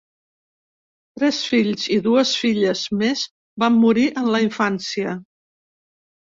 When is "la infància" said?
4.37-5.15